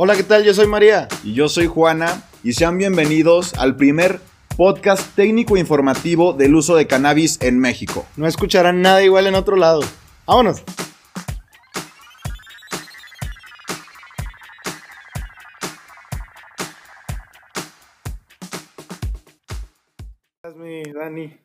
[0.00, 0.44] Hola, ¿qué tal?
[0.44, 1.08] Yo soy María.
[1.24, 2.22] Y yo soy Juana.
[2.44, 4.20] Y sean bienvenidos al primer
[4.56, 8.06] podcast técnico informativo del uso de cannabis en México.
[8.16, 9.80] No escucharán nada igual en otro lado.
[10.24, 10.62] ¡Vámonos!
[20.54, 21.36] mi Dani.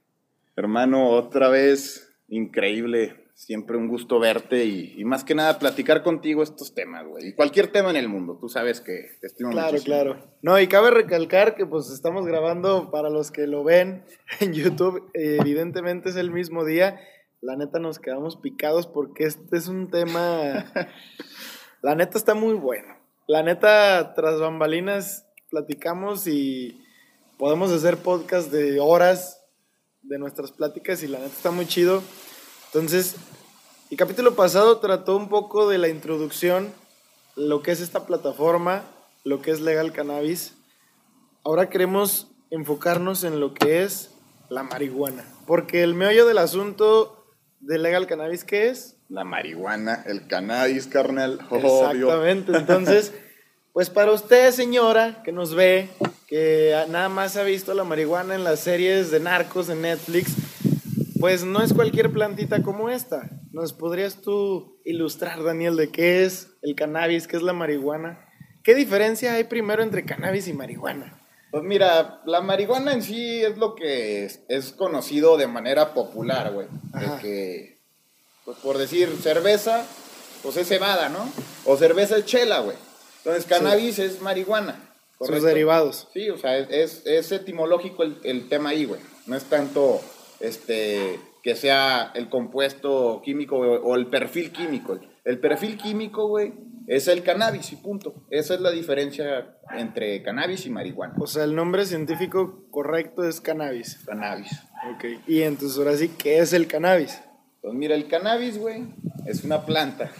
[0.55, 6.73] Hermano, otra vez, increíble Siempre un gusto verte y, más que nada platicar contigo estos
[6.73, 7.29] temas, güey.
[7.29, 10.17] Y cualquier tema en el mundo, tú sabes que te estimo Claro, claro.
[10.41, 14.05] No, y cabe recalcar que pues estamos grabando para los que lo ven
[14.39, 16.99] en YouTube, evidentemente es el mismo día.
[17.41, 20.65] La neta nos quedamos picados porque este es un tema...
[21.81, 22.95] La neta está muy bueno.
[23.27, 26.81] La neta, tras bambalinas, platicamos y
[27.37, 29.43] podemos hacer podcast de horas
[30.01, 32.01] de nuestras pláticas y la neta está muy chido.
[32.73, 33.17] Entonces,
[33.91, 36.73] el capítulo pasado trató un poco de la introducción,
[37.35, 38.81] lo que es esta plataforma,
[39.23, 40.55] lo que es Legal Cannabis.
[41.43, 44.09] Ahora queremos enfocarnos en lo que es
[44.49, 45.23] la marihuana.
[45.45, 47.23] Porque el meollo del asunto
[47.59, 48.95] de Legal Cannabis, ¿qué es?
[49.07, 51.41] La marihuana, el cannabis, carnal.
[51.51, 52.57] Exactamente.
[52.57, 53.13] Entonces,
[53.71, 55.89] pues para usted, señora, que nos ve,
[56.25, 60.33] que nada más ha visto la marihuana en las series de narcos en Netflix,
[61.23, 63.29] pues no es cualquier plantita como esta.
[63.53, 68.27] ¿Nos podrías tú ilustrar, Daniel, de qué es el cannabis, qué es la marihuana?
[68.61, 71.25] ¿Qué diferencia hay primero entre cannabis y marihuana?
[71.49, 76.67] Pues mira, la marihuana en sí es lo que es, conocido de manera popular, güey.
[76.91, 77.79] De que,
[78.43, 79.85] pues por decir cerveza,
[80.41, 81.25] pues es cebada, ¿no?
[81.63, 82.75] O cerveza es chela, güey.
[83.19, 84.93] Entonces cannabis es marihuana.
[85.21, 86.09] Sus derivados.
[86.13, 88.99] Sí, o sea, es, es etimológico el, el tema ahí, güey.
[89.25, 90.01] No es tanto
[90.39, 94.99] este, que sea el compuesto químico o, el perfil químico.
[95.23, 96.53] El perfil químico, güey,
[96.87, 98.25] es el cannabis y punto.
[98.29, 101.15] Esa es la diferencia entre cannabis y marihuana.
[101.19, 103.99] O sea, el nombre científico correcto es cannabis.
[104.05, 104.51] Cannabis.
[104.95, 105.21] Ok.
[105.27, 107.21] Y entonces ahora sí, ¿qué es el cannabis?
[107.61, 108.83] Pues mira, el cannabis, güey,
[109.25, 110.11] es una planta.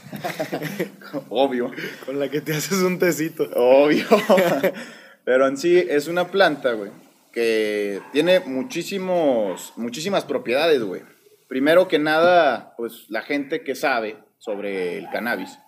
[1.30, 1.72] Obvio.
[2.06, 3.50] Con la que te haces un tecito.
[3.56, 4.06] Obvio.
[5.26, 6.92] Pero en sí es una planta, güey,
[7.34, 11.02] que tiene muchísimos, muchísimas propiedades, güey.
[11.50, 15.60] Primero que nada, pues la gente que sabe sobre el cannabis,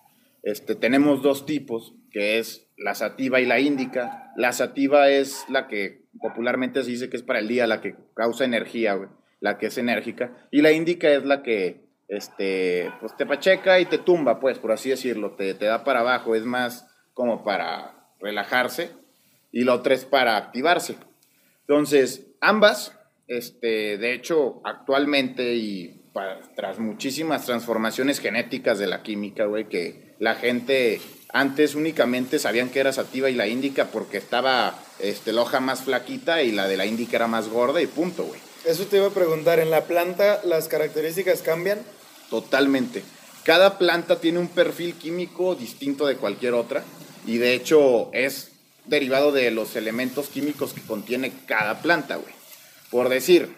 [0.42, 4.32] este, tenemos dos tipos, que es la sativa y la índica.
[4.36, 7.96] La sativa es la que popularmente se dice que es para el día, la que
[8.14, 9.08] causa energía, güey,
[9.40, 10.48] la que es enérgica.
[10.52, 14.70] Y la índica es la que este, pues te pacheca y te tumba, pues, por
[14.70, 18.90] así decirlo, te, te da para abajo, es más como para relajarse.
[19.50, 20.96] Y la otra es para activarse.
[21.68, 22.92] Entonces, ambas,
[23.26, 26.02] este, de hecho, actualmente y
[26.54, 31.00] tras muchísimas transformaciones genéticas de la química, güey, que la gente
[31.32, 35.82] antes únicamente sabían que era sativa y la índica porque estaba este, la hoja más
[35.82, 38.40] flaquita y la de la índica era más gorda y punto, güey.
[38.64, 41.80] Eso te iba a preguntar, ¿en la planta las características cambian?
[42.30, 43.02] Totalmente.
[43.44, 46.82] Cada planta tiene un perfil químico distinto de cualquier otra
[47.26, 48.55] y de hecho es
[48.88, 52.34] derivado de los elementos químicos que contiene cada planta, güey.
[52.90, 53.48] Por decir,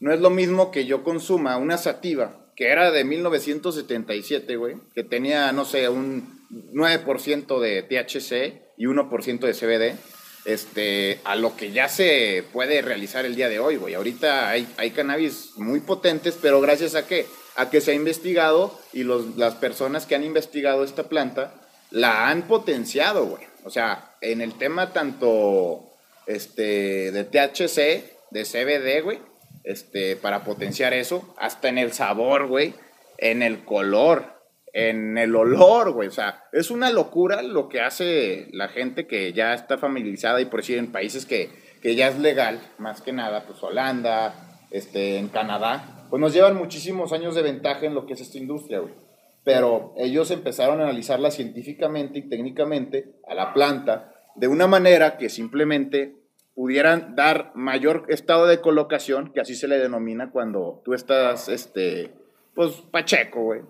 [0.00, 5.02] no es lo mismo que yo consuma una sativa que era de 1977, güey, que
[5.02, 9.98] tenía, no sé, un 9% de THC y 1% de CBD,
[10.44, 13.94] este, a lo que ya se puede realizar el día de hoy, güey.
[13.94, 17.26] Ahorita hay, hay cannabis muy potentes, pero gracias a qué?
[17.56, 21.54] A que se ha investigado y los, las personas que han investigado esta planta
[21.90, 23.42] la han potenciado, güey.
[23.64, 25.90] O sea, en el tema tanto
[26.26, 29.18] este, de THC, de CBD, güey,
[29.64, 32.74] este, para potenciar eso, hasta en el sabor, güey,
[33.16, 34.34] en el color,
[34.74, 36.08] en el olor, güey.
[36.08, 40.44] O sea, es una locura lo que hace la gente que ya está familiarizada y
[40.44, 44.34] por decir en países que, que ya es legal, más que nada, pues Holanda,
[44.70, 48.36] este, en Canadá, pues nos llevan muchísimos años de ventaja en lo que es esta
[48.36, 49.04] industria, güey
[49.44, 55.28] pero ellos empezaron a analizarla científicamente y técnicamente a la planta de una manera que
[55.28, 56.16] simplemente
[56.54, 62.12] pudieran dar mayor estado de colocación, que así se le denomina cuando tú estás, este,
[62.54, 63.62] pues, pacheco, güey.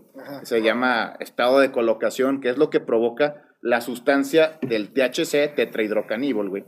[0.42, 6.50] Se llama estado de colocación, que es lo que provoca la sustancia del THC, tetrahidrocaníbol,
[6.50, 6.64] güey,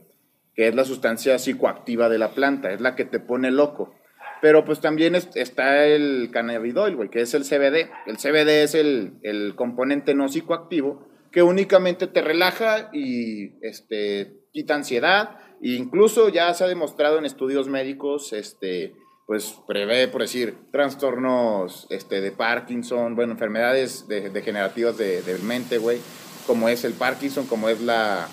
[0.54, 3.94] que es la sustancia psicoactiva de la planta, es la que te pone loco.
[4.40, 7.90] Pero pues también está el cannabidol, güey, que es el CBD.
[8.06, 15.38] El CBD es el, componente no psicoactivo que únicamente te relaja y este, quita ansiedad.
[15.62, 18.94] E incluso ya se ha demostrado en estudios médicos, este,
[19.26, 25.98] pues prevé, por decir, trastornos este, de Parkinson, bueno, enfermedades degenerativas de, de mente, güey.
[26.46, 28.28] como es el Parkinson, como es la,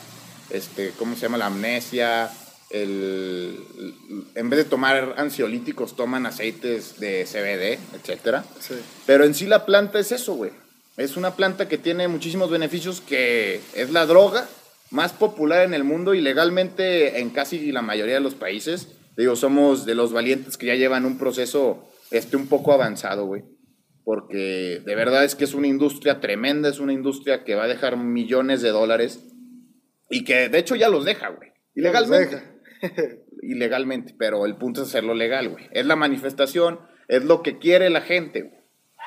[0.50, 1.38] este, ¿cómo se llama?
[1.38, 2.30] La amnesia,
[2.74, 3.56] el,
[4.36, 8.44] en vez de tomar ansiolíticos, toman aceites de CBD, etcétera.
[8.60, 8.76] Sí.
[9.06, 10.52] Pero en sí la planta es eso, güey.
[10.98, 14.48] Es una planta que tiene muchísimos beneficios, que es la droga
[14.90, 18.90] más popular en el mundo y legalmente en casi la mayoría de los países.
[19.18, 23.44] Digo, somos de los valientes que ya llevan un proceso este, un poco avanzado, güey.
[24.04, 27.68] Porque de verdad es que es una industria tremenda, es una industria que va a
[27.68, 29.20] dejar millones de dólares
[30.10, 31.52] y que de hecho ya los deja, güey.
[31.76, 32.53] Ilegalmente.
[33.42, 35.68] Ilegalmente, pero el punto es hacerlo legal, güey.
[35.72, 38.64] Es la manifestación, es lo que quiere la gente, güey.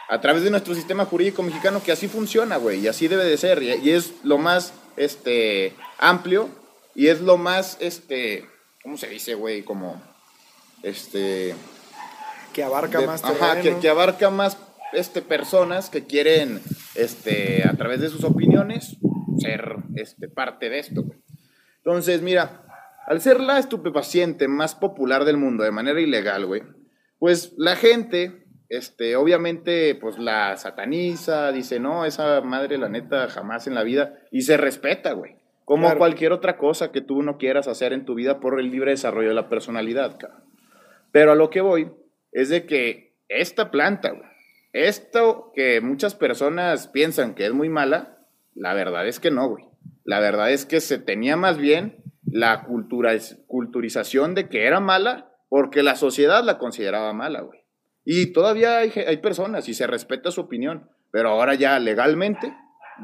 [0.08, 3.36] A través de nuestro sistema jurídico mexicano que así funciona, güey, y así debe de
[3.36, 3.62] ser.
[3.62, 6.48] Y, y es lo más este, amplio
[6.94, 8.44] y es lo más, este,
[8.82, 9.62] ¿cómo se dice, güey?
[9.62, 10.00] Como,
[10.82, 11.54] este...
[12.52, 14.56] Que abarca de- más ajá, que abarca más
[14.92, 16.60] este, personas que quieren,
[16.94, 18.96] este, a través de sus opiniones,
[19.38, 21.02] ser este, parte de esto.
[21.02, 21.18] güey.
[21.78, 22.65] Entonces, mira,
[23.06, 26.62] al ser la estupefaciente más popular del mundo de manera ilegal, güey,
[27.18, 33.66] pues la gente, este, obviamente, pues la sataniza, dice, no, esa madre, la neta, jamás
[33.66, 35.36] en la vida, y se respeta, güey.
[35.64, 35.98] Como Claro.
[35.98, 39.30] cualquier otra cosa que tú no quieras hacer en tu vida por el libre desarrollo
[39.30, 40.44] de la personalidad, cabrón.
[41.10, 41.90] Pero a lo que voy
[42.32, 44.28] es de que esta planta, güey,
[44.72, 48.18] esto que muchas personas piensan que es muy mala,
[48.54, 49.64] la verdad es que no, güey.
[50.04, 51.96] La verdad es que se tenía más bien
[52.36, 53.12] la cultura,
[53.46, 57.60] culturización de que era mala porque la sociedad la consideraba mala, güey.
[58.04, 62.54] Y todavía hay, hay personas y se respeta su opinión, pero ahora ya legalmente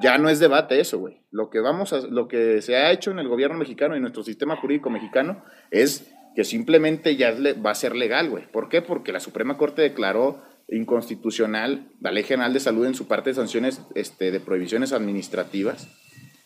[0.00, 1.22] ya no es debate eso, güey.
[1.30, 4.56] Lo que vamos lo que se ha hecho en el gobierno mexicano y nuestro sistema
[4.56, 7.34] jurídico mexicano es que simplemente ya
[7.64, 8.46] va a ser legal, güey.
[8.50, 8.82] ¿Por qué?
[8.82, 13.34] Porque la Suprema Corte declaró inconstitucional la Ley General de Salud en su parte de
[13.34, 15.88] sanciones este, de prohibiciones administrativas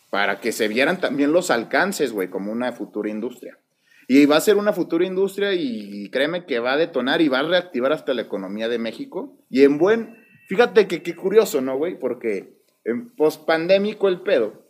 [0.09, 3.57] para que se vieran también los alcances, güey, como una futura industria.
[4.07, 7.39] Y va a ser una futura industria y créeme que va a detonar y va
[7.39, 9.37] a reactivar hasta la economía de México.
[9.49, 10.15] Y en buen,
[10.47, 11.99] fíjate que qué curioso, ¿no, güey?
[11.99, 14.63] Porque en pospandémico el pedo,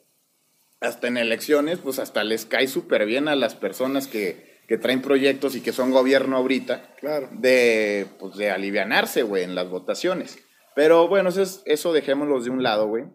[0.82, 5.04] hasta en elecciones, pues hasta les cae súper bien a las personas que, que traen
[5.04, 7.30] proyectos y que son gobierno ahorita Claro.
[7.32, 10.40] de, pues, de alivianarse, güey, en las votaciones.
[10.76, 13.06] Pero bueno, eso, es- eso dejémoslo de un lado, güey.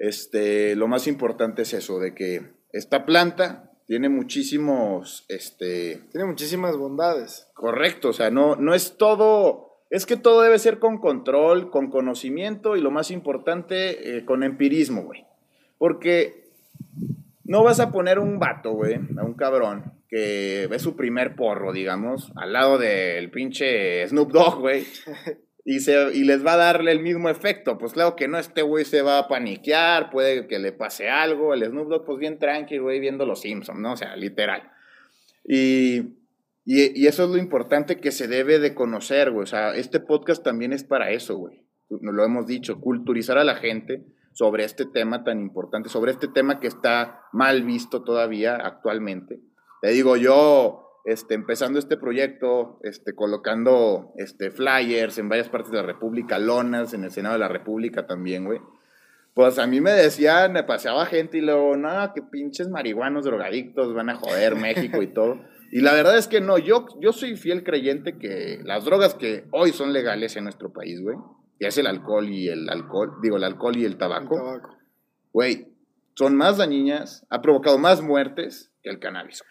[0.00, 2.40] Este, lo más importante es eso, de que
[2.72, 7.48] esta planta tiene muchísimos, este, Tiene muchísimas bondades.
[7.52, 11.90] correcto, o sea, no, no es todo, es que todo debe ser con control, con
[11.90, 15.26] conocimiento y lo más importante, eh, con empirismo, güey.
[15.76, 16.48] Porque
[17.44, 21.74] no vas a poner un vato, güey, a un cabrón que ve su primer porro,
[21.74, 24.86] digamos, al lado del pinche Snoop Dogg, güey.
[25.70, 27.78] Y, se, y les va a darle el mismo efecto.
[27.78, 31.54] Pues claro que no, este güey se va a paniquear, puede que le pase algo.
[31.54, 33.92] El Snoop Dogg, pues bien tranquilo, güey, viendo los Simpsons, ¿no?
[33.92, 34.68] O sea, literal.
[35.44, 35.98] Y,
[36.64, 39.44] y, y eso es lo importante que se debe de conocer, güey.
[39.44, 41.62] O sea, este podcast también es para eso, güey.
[41.88, 46.58] Lo hemos dicho, culturizar a la gente sobre este tema tan importante, sobre este tema
[46.58, 49.38] que está mal visto todavía actualmente.
[49.82, 55.78] Te digo, yo, este, empezando este proyecto, este, colocando este, flyers en varias partes de
[55.78, 58.60] la República, lonas en el Senado de la República también, güey.
[59.34, 63.94] Pues a mí me decían, me paseaba gente y luego, no, que pinches marihuanos drogadictos
[63.94, 65.40] van a joder México y todo.
[65.72, 69.44] Y la verdad es que no, yo, yo soy fiel creyente que las drogas que
[69.52, 71.16] hoy son legales en nuestro país, güey,
[71.60, 74.76] que es el alcohol y el alcohol, digo, el alcohol y el El tabaco, tabaco.
[75.32, 75.68] güey,
[76.14, 79.44] son más dañinas, ha provocado más muertes que el cannabis.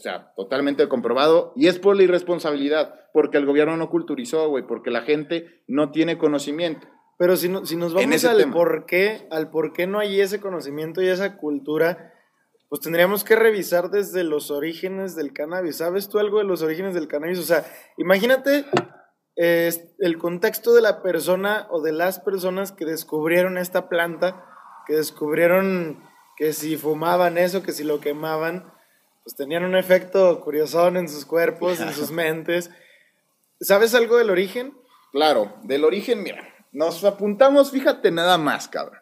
[0.00, 1.52] O sea, totalmente comprobado.
[1.56, 5.90] Y es por la irresponsabilidad, porque el gobierno no culturizó, güey, porque la gente no
[5.90, 6.88] tiene conocimiento.
[7.18, 8.54] Pero si, no- si nos vamos al tema.
[8.54, 12.14] por qué, al por qué no hay ese conocimiento y esa cultura,
[12.70, 15.76] pues tendríamos que revisar desde los orígenes del cannabis.
[15.76, 17.38] ¿Sabes tú algo de los orígenes del cannabis?
[17.38, 17.66] O sea,
[17.98, 18.64] imagínate
[19.36, 24.46] eh, el contexto de la persona o de las personas que descubrieron esta planta,
[24.86, 26.02] que descubrieron
[26.38, 28.72] que si fumaban eso, que si lo quemaban,
[29.24, 32.70] pues tenían un efecto curiosón en sus cuerpos, en sus mentes.
[33.60, 34.74] ¿Sabes algo del origen?
[35.12, 39.00] Claro, del origen, mira, nos apuntamos, fíjate nada más, cabrón.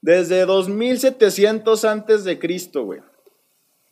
[0.00, 3.00] Desde 2700 antes de Cristo, güey.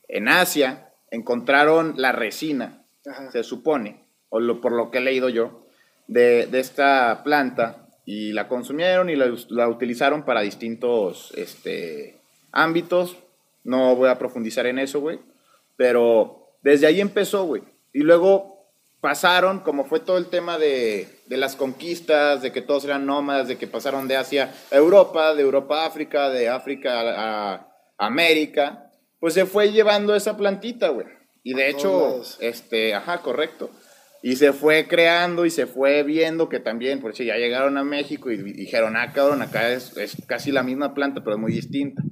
[0.09, 3.31] En Asia encontraron la resina, Ajá.
[3.31, 5.67] se supone, o lo- por lo que he leído yo,
[6.09, 12.19] de, de esta planta y la consumieron y la, la utilizaron para distintos este,
[12.51, 13.17] ámbitos.
[13.63, 15.21] No voy a profundizar en eso, güey.
[15.81, 17.63] Pero desde ahí empezó, güey.
[17.95, 18.71] Y luego
[19.01, 23.49] pasaron, como fue todo el tema de, de, las conquistas, de que todos eran nómadas,
[23.49, 27.67] de que pasaron de Asia a Europa, de Europa a África, de África a, a
[27.97, 31.07] América, pues se fue llevando esa plantita, güey.
[31.43, 33.71] Y de hecho, este, ajá, correcto.
[34.23, 37.85] Y se fue creando y se fue viendo que también, por eso ya llegaron a
[37.85, 41.53] México y dijeron, ah, cabrón, acá es, es casi la misma planta, pero es muy
[41.53, 42.03] distinta.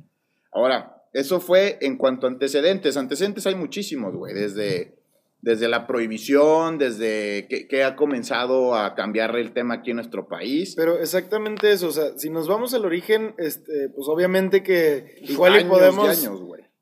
[0.53, 2.97] Ahora, eso fue en cuanto a antecedentes.
[2.97, 4.99] Antecedentes hay muchísimos, güey, desde
[5.41, 10.75] desde la prohibición, desde que, ha comenzado a cambiar el tema aquí en nuestro país.
[10.77, 15.61] Pero exactamente eso, o sea, si nos vamos al origen, este, pues obviamente que igual
[15.61, 16.29] y podemos,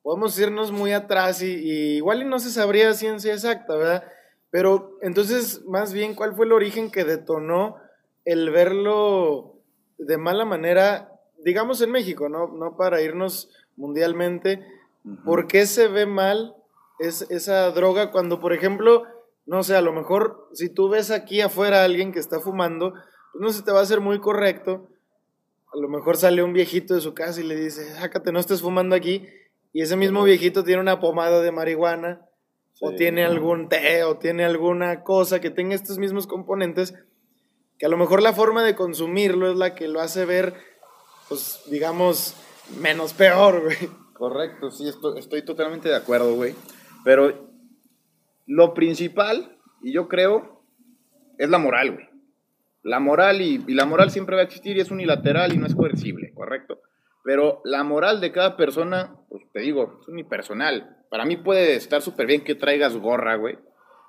[0.02, 4.04] podemos irnos muy atrás y, igual y no se sabría ciencia exacta, ¿verdad?
[4.50, 7.76] Pero entonces, más bien, ¿cuál fue el origen que detonó
[8.24, 9.60] el verlo
[9.98, 11.12] de mala manera,
[11.44, 14.64] digamos en México, no, no para irnos mundialmente?
[15.24, 16.54] ¿Por qué se ve mal
[16.98, 19.04] es, esa droga cuando, por ejemplo,
[19.46, 22.92] no sé, a lo mejor si tú ves aquí afuera a alguien que está fumando,
[22.92, 24.88] pues no se te va a hacer muy correcto.
[25.72, 28.62] A lo mejor sale un viejito de su casa y le dice, sácate, no estés
[28.62, 29.26] fumando aquí.
[29.72, 32.22] Y ese mismo viejito tiene una pomada de marihuana,
[32.80, 36.94] o tiene algún té, o tiene alguna cosa que tenga estos mismos componentes,
[37.78, 40.54] que a lo mejor la forma de consumirlo es la que lo hace ver,
[41.28, 42.34] pues, digamos,
[42.80, 43.88] menos peor, güey.
[44.12, 46.54] Correcto, sí, estoy, totalmente de acuerdo, güey.
[47.04, 47.50] Pero
[48.46, 50.62] lo principal, y yo creo,
[51.38, 52.08] es la moral, güey.
[52.82, 55.74] La moral, y, la moral siempre va a existir y es unilateral y no es
[55.74, 56.80] coercible, ¿correcto?
[57.24, 61.04] Pero la moral de cada persona, pues te digo, es unipersonal.
[61.10, 63.58] Para mí puede estar súper bien que traigas gorra, güey.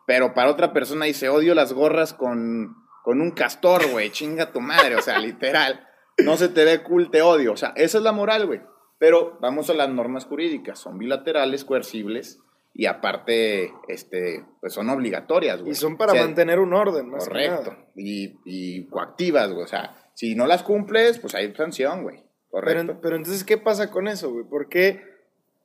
[0.06, 4.12] Pero para otra persona dice, odio las gorras con, con un castor, güey.
[4.12, 5.87] Chinga tu madre, o sea, literal.
[6.24, 7.54] No se te ve cool, te odio.
[7.54, 8.62] O sea, esa es la moral, güey.
[8.98, 10.80] Pero vamos a las normas jurídicas.
[10.80, 12.40] Son bilaterales, coercibles
[12.74, 15.72] y aparte, este, pues son obligatorias, güey.
[15.72, 17.76] Y son para mantener un orden, más Correcto.
[17.96, 19.64] Y, y coactivas, güey.
[19.64, 22.24] O sea, si no las cumples, pues hay sanción, güey.
[22.52, 22.86] Correcto.
[22.86, 24.46] Pero, pero entonces, ¿qué pasa con eso, güey?
[24.46, 25.02] ¿Por qué?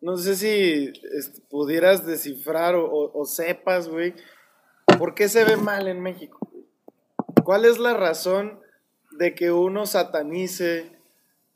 [0.01, 0.91] No sé si
[1.51, 4.15] pudieras descifrar o, o, sepas, güey,
[4.99, 6.39] ¿por qué se ve mal en México?
[7.45, 8.62] ¿Cuál es la razón
[9.19, 10.93] de que uno satanice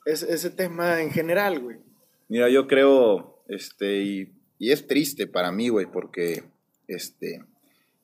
[0.04, 1.78] ese, tema en general, güey?
[2.28, 6.44] Mira, yo creo, este, y y es triste para mí, güey, porque
[6.88, 7.44] este,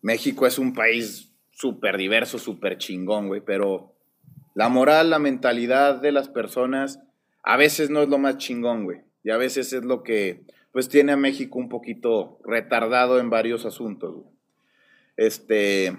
[0.02, 3.94] México es un país súper diverso, súper chingón, güey, pero
[4.54, 7.00] la moral, la mentalidad de las personas
[7.42, 9.00] a veces no es lo más chingón, güey.
[9.24, 13.64] Y a veces es lo que, pues, tiene a México un poquito retardado en varios
[13.64, 14.26] asuntos, güey.
[15.16, 15.96] Este,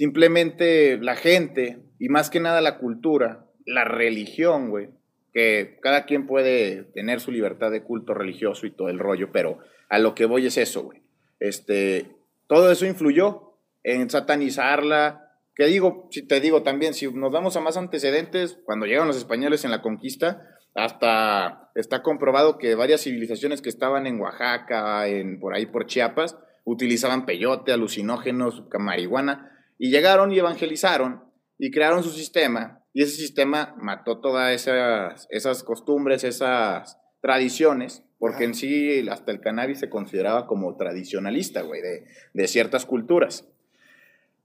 [0.00, 4.88] simplemente la gente, y más que nada la cultura, la religión, güey,
[5.34, 9.58] que cada quien puede tener su libertad de culto religioso y todo el rollo, pero
[9.90, 11.02] a lo que voy es eso, güey.
[11.38, 12.16] Este,
[12.46, 15.34] todo eso influyó en satanizarla.
[15.54, 19.18] Que digo, si te digo también, si nos vamos a más antecedentes, cuando llegaron los
[19.18, 25.38] españoles en la conquista, hasta está comprobado que varias civilizaciones que estaban en Oaxaca, en,
[25.38, 31.24] por ahí por Chiapas, utilizaban peyote, alucinógenos, marihuana, y llegaron y evangelizaron
[31.58, 38.44] y crearon su sistema y ese sistema mató todas esas, esas costumbres, esas tradiciones, porque
[38.44, 43.48] en sí hasta el cannabis se consideraba como tradicionalista, güey, de, de, ciertas culturas.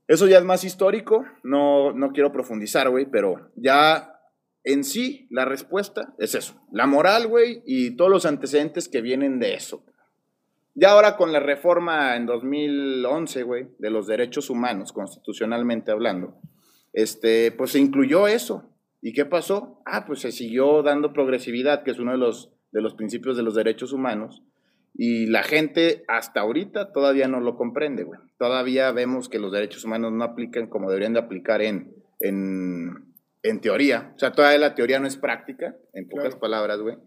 [0.08, 4.22] Eso ya es más histórico, no, no quiero profundizar, güey, pero ya
[4.64, 9.40] en sí la respuesta es eso, la moral, güey, y todos los antecedentes que vienen
[9.40, 9.84] de eso.
[10.76, 16.38] Ya ahora con la reforma en 2011, güey, de los derechos humanos, constitucionalmente hablando,
[16.92, 18.70] este, pues se incluyó eso.
[19.02, 19.82] ¿Y qué pasó?
[19.86, 23.44] Ah, pues se siguió dando progresividad, que es uno de los, de los principios de
[23.44, 24.44] los derechos humanos.
[24.94, 28.20] Y la gente hasta ahorita todavía no lo comprende, güey.
[28.38, 33.14] Todavía vemos que los derechos humanos no aplican como deberían de aplicar en, en,
[33.44, 34.12] en teoría.
[34.16, 36.98] O sea, todavía la teoría no es práctica, en pocas palabras, güey.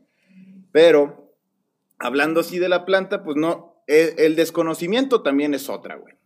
[0.71, 1.28] Pero,
[1.99, 6.19] hablando así de la planta, pues no, el, el desconocimiento también es otra, güey.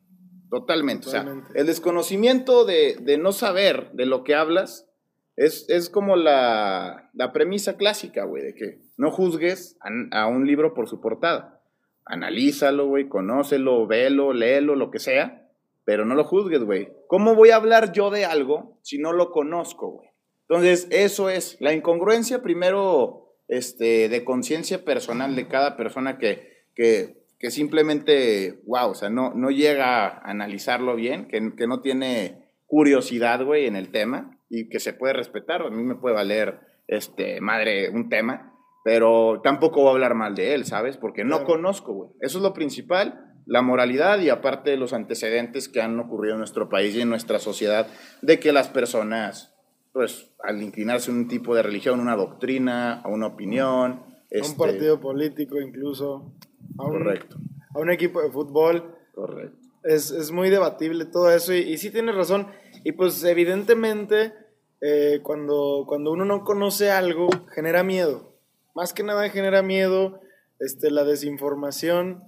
[0.53, 1.09] Totalmente.
[1.09, 1.25] O sea,
[1.55, 4.87] el desconocimiento de, no saber de lo que hablas
[5.35, 9.79] es, es como la, premisa clásica, güey, de que no juzgues
[10.11, 11.65] a, un libro por su portada.
[12.05, 15.49] Analízalo, güey, conócelo, velo, léelo, lo que sea,
[15.85, 16.93] pero no lo juzgues, güey.
[17.09, 20.11] ¿Cómo voy a hablar yo de algo si no lo conozco, güey?
[20.51, 27.23] Entonces, eso es la incongruencia primero este, de conciencia personal de cada persona que, que
[27.43, 32.49] que simplemente, wow, o sea, no, no llega a analizarlo bien, que, que no tiene
[32.67, 35.61] curiosidad, güey, en el tema y que se puede respetar.
[35.61, 38.55] A mí me puede valer, este, madre, un tema,
[38.85, 40.97] pero tampoco voy a hablar mal de él, ¿sabes?
[40.97, 42.11] Porque no conozco, güey.
[42.21, 46.69] Eso es lo principal, la moralidad y aparte los antecedentes que han ocurrido en nuestro
[46.69, 47.89] país y en nuestra sociedad
[48.23, 49.52] de que las personas,
[49.93, 54.17] pues, al inclinarse a un tipo de religión, una doctrina, a una opinión, A un
[54.29, 56.33] este, partido político incluso.
[56.79, 57.37] A un, correcto,
[57.75, 58.95] A un equipo de fútbol.
[59.15, 59.59] correcto.
[59.85, 62.47] Es, es muy debatible todo eso y, y sí tienes razón.
[62.85, 64.33] Y pues evidentemente
[64.85, 68.35] eh, cuando, cuando uno no conoce algo genera miedo.
[68.75, 70.21] Más que nada genera miedo
[70.59, 72.25] este, la desinformación.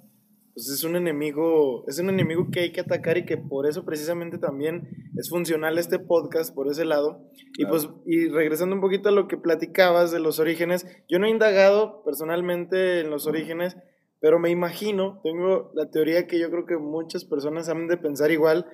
[0.54, 3.84] Pues es un enemigo, es un enemigo que hay que atacar y que por eso
[3.84, 7.28] precisamente también es funcional este podcast por ese lado.
[7.58, 11.26] Y pues, y regresando un poquito a lo que platicabas de los orígenes, yo no
[11.26, 13.76] he indagado personalmente en los orígenes,
[14.20, 18.30] pero me imagino, tengo la teoría que yo creo que muchas personas han de pensar
[18.30, 18.66] igual,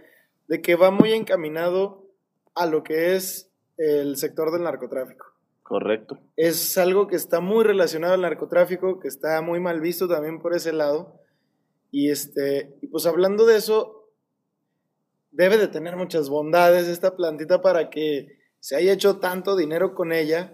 [0.48, 2.04] de que va muy encaminado
[2.54, 5.26] a lo que es el sector del narcotráfico.
[5.62, 6.18] Correcto.
[6.36, 10.52] Es algo que está muy relacionado al narcotráfico, que está muy mal visto también por
[10.52, 11.19] ese lado.
[11.90, 14.08] Y este, y pues hablando de eso,
[15.32, 20.12] debe de tener muchas bondades esta plantita para que se haya hecho tanto dinero con
[20.12, 20.52] ella.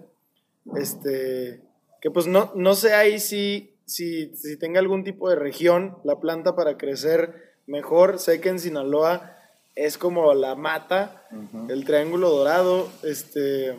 [0.75, 1.61] Este,
[2.01, 6.19] que pues no, no sé ahí si, si, si tenga algún tipo de región la
[6.19, 8.19] planta para crecer mejor.
[8.19, 9.37] Sé que en Sinaloa
[9.75, 11.27] es como la mata,
[11.69, 13.75] el triángulo dorado, este,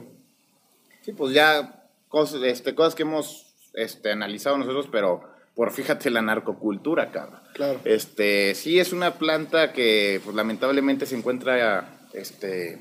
[1.08, 5.22] Sí, pues ya cosas, este, cosas que hemos este, analizado nosotros, pero
[5.58, 7.40] por fíjate la narcocultura, cabrón.
[7.52, 7.80] claro.
[7.84, 12.78] Este, sí es una planta que pues, lamentablemente se encuentra este,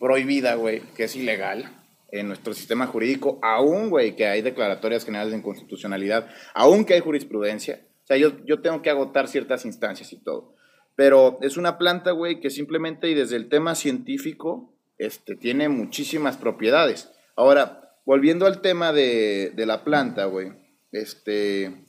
[0.00, 1.70] prohibida, güey, que es ilegal
[2.10, 7.00] en nuestro sistema jurídico, aún, güey, que hay declaratorias generales de inconstitucionalidad, aún que hay
[7.00, 7.82] jurisprudencia.
[8.02, 10.56] O sea, yo, yo tengo que agotar ciertas instancias y todo.
[10.96, 16.36] Pero es una planta, güey, que simplemente y desde el tema científico este, tiene muchísimas
[16.36, 17.12] propiedades.
[17.36, 20.50] Ahora, volviendo al tema de, de la planta, güey,
[20.90, 21.84] este,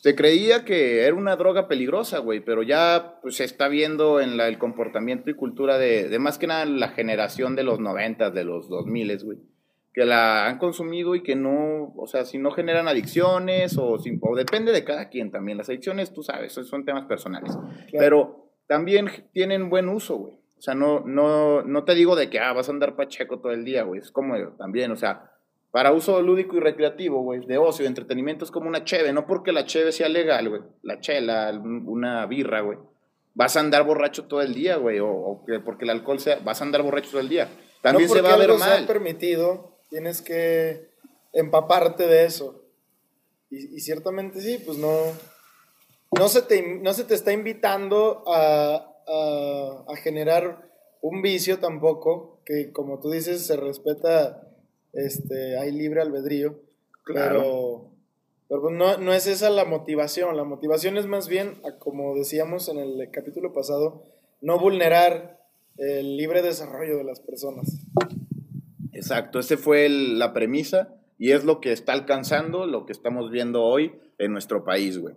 [0.00, 4.36] se creía que era una droga peligrosa, güey, pero ya pues, se está viendo en
[4.38, 8.30] la- el comportamiento y cultura de, de más que nada la generación de los 90,
[8.30, 9.38] de los 2000, güey,
[9.92, 14.18] que la han consumido y que no, o sea, si no generan adicciones o, si-
[14.22, 15.58] o depende de cada quien también.
[15.58, 17.56] Las adicciones, tú sabes, son- son temas personales.
[17.92, 20.34] Pero también tienen buen uso, güey.
[20.58, 23.52] O sea, no, no, no te digo de que ah, vas a andar pacheco todo
[23.52, 24.00] el día, güey.
[24.00, 25.30] Es como también, o sea,
[25.70, 29.12] para uso lúdico y recreativo, güey, de ocio, de entretenimiento, es como una cheve.
[29.12, 30.62] No porque la cheve sea legal, güey.
[30.82, 32.78] La chela, una birra, güey.
[33.34, 34.98] Vas a andar borracho todo el día, güey.
[34.98, 37.48] O, o que porque el alcohol sea, vas a andar borracho todo el día.
[37.82, 38.86] También No se va a ver algo sea mal.
[38.86, 40.90] permitido, tienes que
[41.32, 42.64] empaparte de eso.
[43.50, 44.90] Y, y ciertamente sí, pues no,
[46.18, 50.68] no, se te, no se te está invitando a, a- a generar
[51.00, 54.42] un vicio tampoco, que como tú dices, se respeta,
[54.92, 56.58] este, hay libre albedrío,
[57.04, 57.38] Claro.
[57.40, 57.90] pero,
[58.48, 62.68] pero pues no, no es esa la motivación, la motivación es más bien, como decíamos
[62.68, 64.04] en el capítulo pasado,
[64.40, 65.38] no vulnerar
[65.76, 67.78] el libre desarrollo de las personas.
[68.92, 73.30] Exacto, esa fue el- la premisa y es lo que está alcanzando, lo que estamos
[73.30, 75.14] viendo hoy en nuestro país, güey.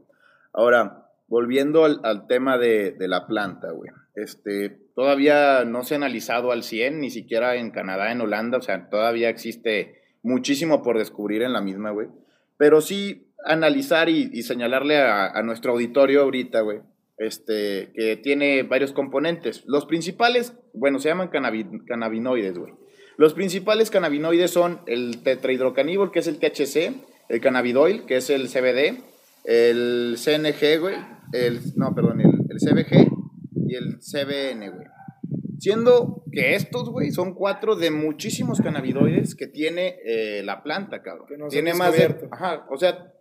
[0.54, 3.90] Ahora, volviendo al, al tema de, de la planta, güey.
[4.16, 8.62] Este, todavía no se ha analizado al 100, ni siquiera en Canadá, en Holanda, o
[8.62, 12.08] sea, todavía existe muchísimo por descubrir en la misma, güey.
[12.58, 16.80] Pero sí analizar y, señalarle a, nuestro auditorio ahorita, güey,
[17.18, 19.64] este, que tiene varios componentes.
[19.66, 22.74] Los principales, bueno, se llaman cannabi- cannabinoides, güey.
[23.18, 26.94] Los principales cannabinoides son el tetrahidrocaníbol, que es el THC,
[27.30, 29.04] el cannabidoil, que es el CBD,
[29.46, 30.96] el CNG, güey,
[31.34, 33.23] el, no, perdón, el, el CBG
[33.74, 34.88] y el CBN, güey.
[35.60, 41.28] Siendo que estos, güey, son cuatro de muchísimos cannabinoides que tiene eh, la planta, cabrón.
[41.28, 42.28] Que tiene más de.
[42.32, 43.14] Ajá, o sea,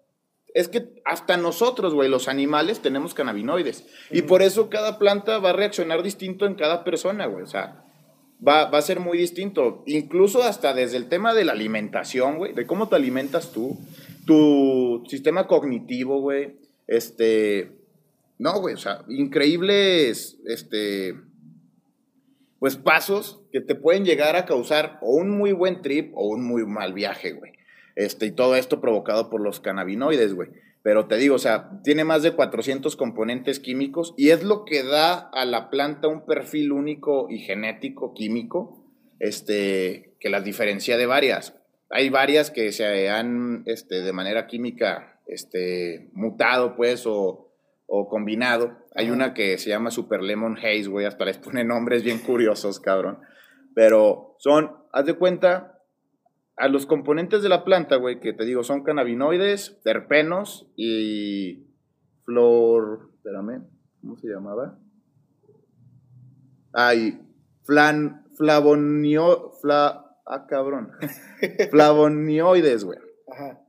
[0.55, 3.87] es que hasta nosotros, güey, los animales tenemos cannabinoides.
[4.11, 7.45] Y por eso cada planta va a reaccionar distinto en cada persona, güey.
[7.45, 7.85] O sea,
[8.47, 9.85] va, va a ser muy distinto.
[9.87, 13.79] Incluso hasta desde el tema de la alimentación, güey, de cómo te alimentas tú,
[14.27, 16.57] tu sistema cognitivo, güey.
[16.87, 17.82] Este.
[18.43, 21.15] No, güey, o sea, increíbles, este.
[22.59, 26.45] Pues pasos que te pueden llegar a causar o un muy buen trip o un
[26.45, 27.53] muy mal viaje, güey.
[27.95, 30.49] Este, y todo esto provocado por los cannabinoides, güey.
[30.83, 34.83] Pero te digo, o sea, tiene más de 400 componentes químicos y es lo que
[34.83, 38.85] da a la planta un perfil único y genético químico,
[39.21, 41.55] este, que las diferencia de varias.
[41.91, 47.52] Hay varias que se han, este, de manera química, este, mutado, pues, o,
[47.87, 48.79] o combinado.
[48.95, 52.81] Hay una que se llama Super Lemon Haze, güey, hasta les pone nombres bien curiosos,
[52.81, 53.19] cabrón.
[53.75, 55.79] Pero son, haz de cuenta,
[56.57, 61.67] a los componentes de la planta, güey, que te digo, son cannabinoides, terpenos y
[62.25, 63.65] flor, Espérame,
[64.01, 64.79] ¿cómo se llamaba?
[66.73, 67.21] Ay,
[67.65, 70.91] flan, flavonio, fla, ah, cabrón.
[71.71, 72.99] Flavonioides, güey.
[73.29, 73.62] Ajá.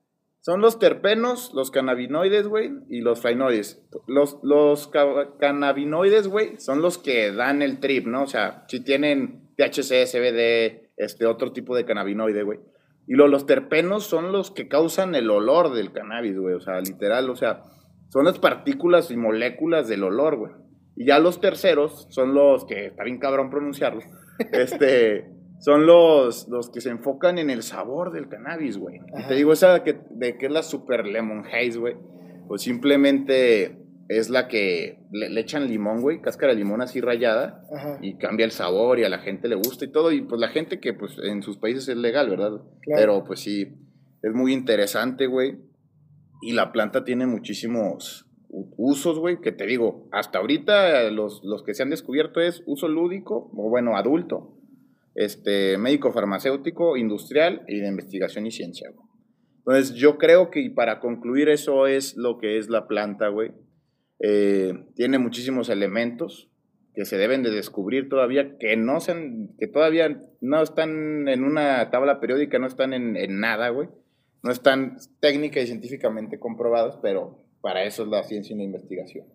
[0.45, 3.81] Son los terpenos, los cannabinoides, güey, y los flavonoides.
[4.07, 8.23] Los, los ca- cannabinoides, güey, son los que dan el trip, ¿no?
[8.23, 12.59] O sea, si tienen THC, CBD, este otro tipo de cannabinoide, güey.
[13.07, 16.55] Y lo- los terpenos son los que causan el olor del cannabis, güey.
[16.55, 17.63] O sea, literal, o sea,
[18.09, 20.51] son las partículas y moléculas del olor, güey.
[20.97, 24.03] Y ya los terceros son los que, está bien cabrón pronunciarlos,
[24.51, 25.31] este,
[25.63, 28.99] son los, los que se enfocan en el sabor del cannabis, güey.
[29.17, 31.95] Y te digo, esa que, de que es la super lemon haze, güey,
[32.49, 37.63] pues simplemente es la que le, le echan limón, güey, cáscara de limón así rayada,
[37.73, 37.97] Ajá.
[38.01, 40.49] y cambia el sabor y a la gente le gusta y todo, y pues la
[40.49, 42.61] gente que pues en sus países es legal, ¿verdad?
[42.81, 42.99] Claro.
[42.99, 43.73] Pero pues sí,
[44.21, 45.59] es muy interesante, güey.
[46.41, 51.63] Y la planta tiene muchísimos usos, güey, que te digo, hasta ahorita eh, los, los
[51.63, 54.57] que se han descubierto es uso lúdico, o bueno, adulto,
[55.15, 59.07] este, médico farmacéutico, industrial y de investigación y ciencia, güey.
[59.59, 63.51] Entonces yo creo que para concluir eso es lo que es la planta, güey.
[64.19, 66.49] Eh, tiene muchísimos elementos
[66.93, 71.43] que se deben de descubrir todavía, que no se han- que todavía no están en
[71.43, 73.89] una tabla periódica, no están en, en nada, güey.
[74.43, 79.25] No están técnica y científicamente comprobados, pero para eso es la ciencia y la investigación.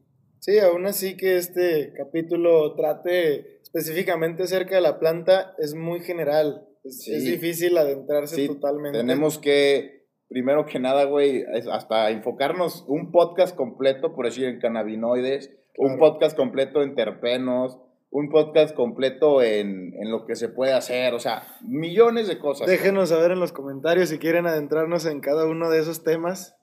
[0.41, 6.67] Sí, aún así que este capítulo trate específicamente acerca de la planta es muy general.
[6.85, 7.15] Es, Sí.
[7.15, 8.99] es difícil adentrarse Sí, totalmente.
[8.99, 15.51] Tenemos que, primero que nada, güey, hasta enfocarnos un podcast completo, por decir, en cannabinoides,
[15.77, 15.99] un Claro.
[16.15, 17.79] podcast completo en terpenos,
[18.11, 22.67] un podcast completo en, en lo que se puede hacer, o sea, millones de cosas.
[22.67, 26.57] Déjenos saber en los comentarios si quieren adentrarnos en cada uno de esos temas.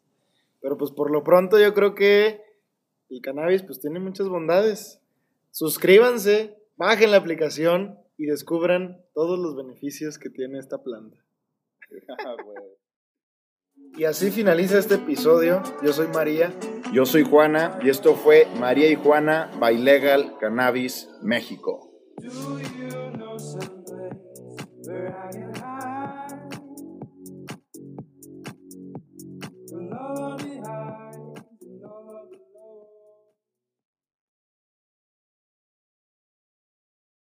[0.62, 2.42] Pero pues por lo pronto yo creo que
[3.16, 5.02] el cannabis pues tiene muchas bondades.
[5.52, 11.18] Suscríbanse, bajen la aplicación y descubran todos los beneficios que tiene esta planta.
[12.26, 12.36] Ah.
[13.98, 15.64] Y así finaliza este episodio.
[15.82, 16.52] Yo soy María.
[16.92, 21.94] Yo soy Juana y esto fue María y Juana by Legal Cannabis México.